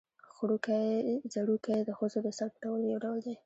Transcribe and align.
ځړوکی 1.31 1.79
د 1.87 1.89
ښځو 1.99 2.19
د 2.25 2.27
سر 2.37 2.47
پټولو 2.53 2.85
یو 2.91 2.99
ډول 3.05 3.19
دی 3.25 3.33